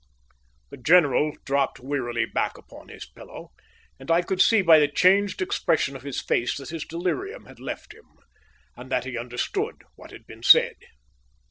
The 0.71 0.77
general 0.77 1.33
dropped 1.45 1.79
wearily 1.79 2.25
back 2.25 2.57
upon 2.57 2.87
his 2.87 3.05
pillow, 3.05 3.51
and 3.99 4.09
I 4.09 4.23
could 4.23 4.41
see 4.41 4.63
by 4.63 4.79
the 4.79 4.87
changed 4.87 5.43
expression 5.43 5.95
of 5.95 6.01
his 6.01 6.19
face 6.19 6.57
that 6.57 6.69
his 6.69 6.83
delirium 6.85 7.45
had 7.45 7.59
left 7.59 7.93
him, 7.93 8.07
and 8.75 8.91
that 8.91 9.05
he 9.05 9.15
understood 9.15 9.83
what 9.97 10.09
had 10.09 10.25
been 10.25 10.41
said. 10.41 10.77